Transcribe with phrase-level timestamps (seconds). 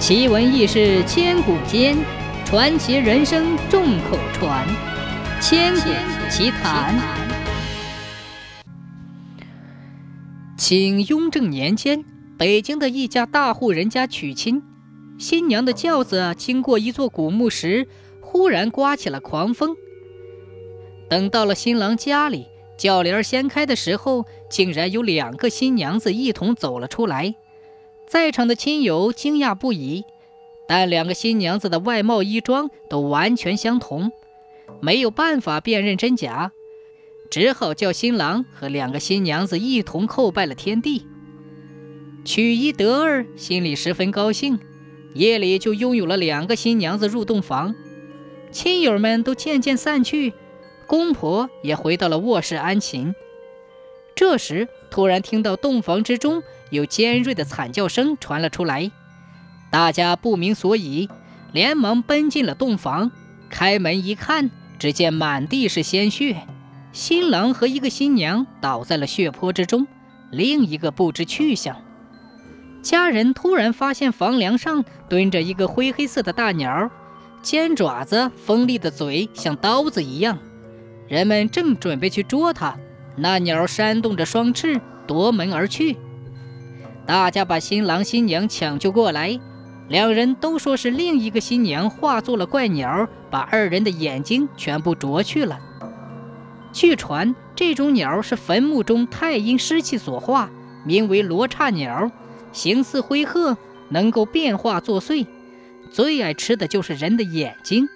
[0.00, 1.94] 奇闻异事千古间，
[2.46, 4.66] 传奇人生众口传。
[5.42, 5.90] 千古
[6.30, 6.98] 奇谈。
[10.56, 12.02] 清雍正年间，
[12.38, 14.62] 北京的一家大户人家娶亲，
[15.18, 17.86] 新娘的轿子经过一座古墓时，
[18.22, 19.76] 忽然刮起了狂风。
[21.10, 22.46] 等到了新郎家里，
[22.78, 27.34] 轿帘掀开的时候，竟然有两个新娘子一同走了出来。
[28.10, 30.02] 在场的亲友惊讶不已，
[30.66, 34.10] 但两个新娘子的外貌衣装都完全相同，
[34.80, 36.50] 没有办法辨认真假，
[37.30, 41.06] 只好叫新郎和两个新娘子一同叩拜了天地。
[42.24, 44.58] 娶一得二，心里十分高兴，
[45.14, 47.76] 夜里就拥有了两个新娘子入洞房。
[48.50, 50.32] 亲友们都渐渐散去，
[50.88, 53.14] 公婆也回到了卧室安寝。
[54.16, 58.90] 这时，突然听到洞房之中有尖锐的惨叫声传了出来，
[59.70, 61.08] 大家不明所以，
[61.52, 63.10] 连忙奔进了洞房。
[63.48, 66.46] 开门一看，只见满地是鲜血，
[66.92, 69.86] 新郎和一个新娘倒在了血泊之中，
[70.30, 71.76] 另一个不知去向。
[72.82, 76.90] 家人突然发现房梁上蹲着一个灰黑色的大鸟，
[77.42, 80.38] 尖爪子、锋利的嘴像刀子一样，
[81.08, 82.78] 人们正准备去捉它。
[83.16, 85.96] 那鸟扇动着双翅，夺门而去。
[87.10, 89.40] 大家把新郎新娘抢救过来，
[89.88, 95.58] 两人都说是另一个新娘化作了怪鸟，把二人的眼睛全部啄去了。
[96.72, 100.48] 据传，这种鸟是坟墓中太阴湿气所化，
[100.86, 102.12] 名为罗刹鸟，
[102.52, 105.26] 形似灰鹤，能够变化作祟，
[105.90, 107.88] 最爱吃的就是人的眼睛。